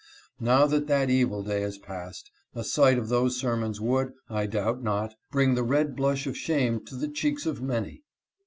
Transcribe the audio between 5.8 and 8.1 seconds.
blush of shame to the cheeks of many.